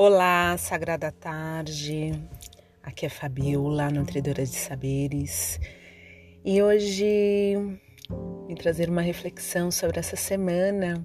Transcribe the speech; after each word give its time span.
Olá, 0.00 0.56
Sagrada 0.56 1.10
Tarde. 1.10 2.12
Aqui 2.84 3.06
é 3.06 3.08
Fabiola, 3.08 3.90
Nutridora 3.90 4.44
de 4.44 4.54
Saberes. 4.54 5.58
E 6.44 6.62
hoje 6.62 7.56
vim 8.46 8.54
trazer 8.54 8.88
uma 8.90 9.00
reflexão 9.00 9.72
sobre 9.72 9.98
essa 9.98 10.14
semana. 10.14 11.04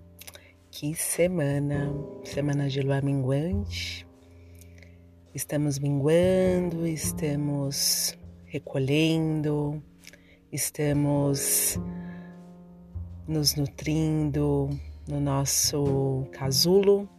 Que 0.70 0.93
semana! 0.93 1.92
Semana 2.24 2.70
de 2.70 2.82
lua 2.82 3.02
minguante. 3.02 4.06
Estamos 5.34 5.80
minguando, 5.80 6.86
estamos 6.86 8.16
recolhendo, 8.46 9.82
estamos 10.52 11.80
nos 13.28 13.55
nutrindo 13.55 14.70
no 15.07 15.19
nosso 15.19 16.28
casulo 16.32 17.10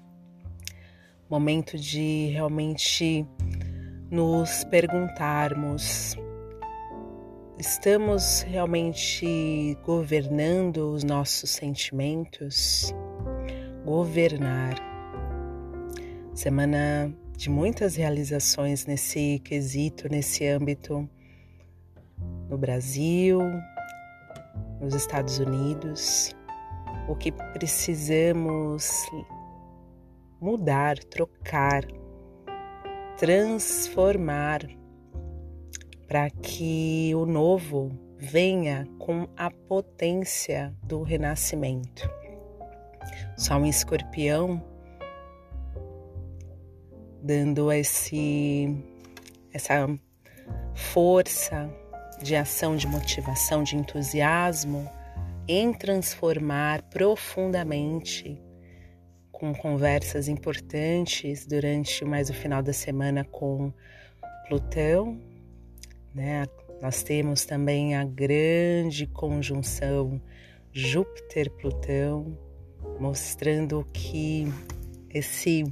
momento 1.34 1.76
de 1.76 2.28
realmente 2.32 3.26
nos 4.08 4.62
perguntarmos: 4.70 6.16
estamos 7.58 8.42
realmente 8.42 9.76
governando 9.84 10.92
os 10.92 11.02
nossos 11.02 11.50
sentimentos? 11.50 12.94
Governar. 13.84 14.76
Semana 16.34 17.12
de 17.36 17.50
muitas 17.50 17.96
realizações 17.96 18.86
nesse 18.86 19.40
quesito, 19.40 20.08
nesse 20.08 20.46
âmbito, 20.46 21.08
no 22.48 22.56
Brasil, 22.56 23.40
nos 24.80 24.94
Estados 24.94 25.40
Unidos. 25.40 26.32
O 27.08 27.16
que 27.16 27.32
precisamos 27.32 28.88
mudar, 30.40 30.98
trocar, 30.98 31.84
transformar 33.16 34.62
para 36.06 36.30
que 36.30 37.12
o 37.14 37.24
novo 37.24 37.90
venha 38.18 38.86
com 38.98 39.28
a 39.36 39.50
potência 39.50 40.74
do 40.82 41.02
renascimento. 41.02 42.08
Só 43.36 43.56
um 43.56 43.66
escorpião 43.66 44.62
dando 47.22 47.72
esse 47.72 48.68
essa 49.52 49.88
força 50.74 51.70
de 52.22 52.36
ação, 52.36 52.76
de 52.76 52.86
motivação, 52.86 53.62
de 53.62 53.76
entusiasmo 53.76 54.88
em 55.46 55.72
transformar 55.72 56.82
profundamente 56.82 58.40
com 59.34 59.52
conversas 59.52 60.28
importantes 60.28 61.44
durante 61.44 62.04
mais 62.04 62.30
o 62.30 62.34
final 62.34 62.62
da 62.62 62.72
semana 62.72 63.24
com 63.24 63.72
Plutão, 64.46 65.20
né? 66.14 66.44
Nós 66.80 67.02
temos 67.02 67.44
também 67.44 67.94
a 67.96 68.04
grande 68.04 69.06
conjunção 69.06 70.20
Júpiter-Plutão, 70.72 72.38
mostrando 73.00 73.86
que 73.92 74.46
esse 75.10 75.64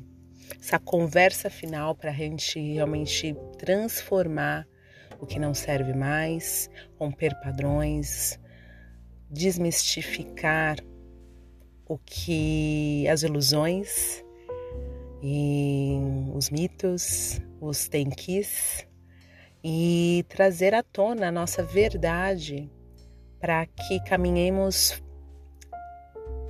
essa 0.61 0.79
conversa 0.79 1.49
final 1.49 1.95
para 1.95 2.11
a 2.11 2.15
gente 2.15 2.61
realmente 2.61 3.35
transformar 3.59 4.67
o 5.19 5.27
que 5.27 5.39
não 5.39 5.55
serve 5.55 5.95
mais, 5.95 6.69
romper 6.99 7.35
padrões, 7.41 8.39
desmistificar 9.31 10.77
o 11.93 11.99
que 12.07 13.07
as 13.07 13.23
ilusões 13.23 14.25
e 15.23 15.99
os 16.35 16.49
mitos, 16.49 17.39
os 17.61 17.87
tenquis 17.87 18.89
e 19.63 20.25
trazer 20.27 20.75
à 20.75 20.83
tona 20.83 21.29
a 21.29 21.31
nossa 21.31 21.63
verdade 21.63 22.73
para 23.39 23.67
que 23.67 24.01
caminhemos 24.05 25.03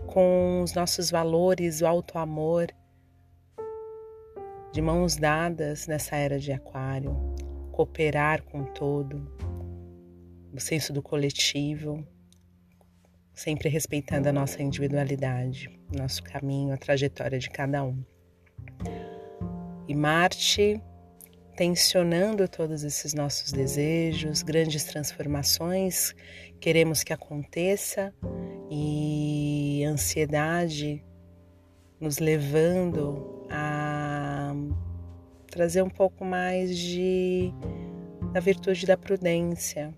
com 0.06 0.62
os 0.62 0.74
nossos 0.74 1.10
valores, 1.10 1.80
o 1.80 1.86
alto 1.88 2.18
amor, 2.18 2.68
de 4.72 4.80
mãos 4.80 5.16
dadas 5.16 5.88
nessa 5.88 6.14
era 6.14 6.38
de 6.38 6.52
Aquário, 6.52 7.16
cooperar 7.72 8.44
com 8.44 8.62
todo, 8.62 9.28
o 10.54 10.60
senso 10.60 10.92
do 10.92 11.02
coletivo, 11.02 12.06
sempre 13.34 13.68
respeitando 13.68 14.28
a 14.28 14.32
nossa 14.32 14.62
individualidade, 14.62 15.70
nosso 15.96 16.22
caminho, 16.22 16.74
a 16.74 16.76
trajetória 16.76 17.38
de 17.38 17.50
cada 17.50 17.84
um. 17.84 18.02
E 19.88 19.94
Marte 19.94 20.80
tensionando 21.56 22.48
todos 22.48 22.82
esses 22.82 23.12
nossos 23.12 23.52
desejos, 23.52 24.42
grandes 24.42 24.84
transformações, 24.84 26.14
queremos 26.58 27.04
que 27.04 27.12
aconteça 27.12 28.12
e 28.70 29.84
ansiedade 29.86 31.04
nos 32.00 32.18
levando 32.18 33.46
a 33.50 34.54
trazer 35.46 35.82
um 35.82 35.90
pouco 35.90 36.24
mais 36.24 36.76
de 36.76 37.52
da 38.32 38.40
virtude 38.40 38.86
da 38.86 38.96
prudência, 38.96 39.92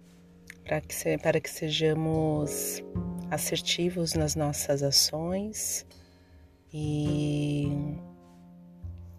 para 0.65 0.81
que, 0.81 1.19
para 1.19 1.41
que 1.41 1.49
sejamos 1.49 2.83
assertivos 3.31 4.15
nas 4.15 4.35
nossas 4.35 4.83
ações 4.83 5.87
e 6.73 7.69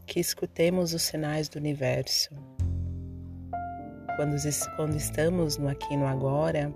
que 0.06 0.20
escutemos 0.20 0.94
os 0.94 1.02
sinais 1.02 1.50
do 1.50 1.58
universo. 1.58 2.30
Quando, 4.16 4.36
quando 4.76 4.96
estamos 4.96 5.58
no 5.58 5.68
aqui 5.68 5.94
e 5.94 5.98
no 5.98 6.06
agora, 6.06 6.74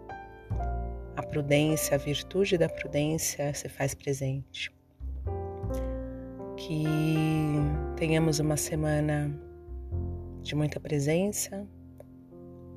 a 1.16 1.24
prudência, 1.24 1.96
a 1.96 1.98
virtude 1.98 2.58
da 2.58 2.68
prudência 2.68 3.54
se 3.54 3.70
faz 3.70 3.94
presente. 3.94 4.72
Que 6.58 6.84
tenhamos 7.96 8.40
uma 8.40 8.58
semana 8.58 9.32
de 10.42 10.56
muita 10.56 10.80
presença, 10.80 11.68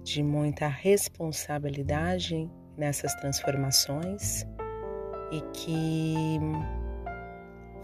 de 0.03 0.23
muita 0.23 0.69
responsabilidade 0.69 2.51
nessas 2.77 3.15
transformações 3.17 4.47
e 5.31 5.41
que 5.53 6.39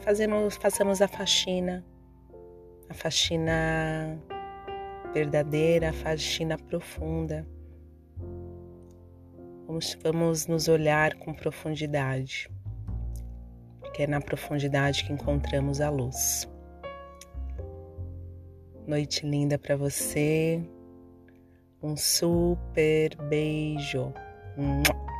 fazemos, 0.01 0.57
façamos 0.57 1.01
a 1.01 1.09
faxina, 1.09 1.85
a 2.89 2.95
faxina 2.95 4.19
verdadeira, 5.13 5.91
a 5.91 5.93
faxina 5.93 6.57
profunda. 6.57 7.47
Vamos, 9.67 9.99
vamos 10.03 10.47
nos 10.47 10.69
olhar 10.69 11.15
com 11.15 11.35
profundidade, 11.35 12.51
porque 13.81 14.03
é 14.03 14.07
na 14.07 14.21
profundidade 14.21 15.05
que 15.05 15.13
encontramos 15.13 15.81
a 15.81 15.91
luz. 15.91 16.49
Noite 18.87 19.27
linda 19.27 19.59
para 19.59 19.77
você. 19.77 20.63
Um 21.83 21.95
super 21.95 23.15
beijo. 23.29 24.13
Mwah. 24.59 25.18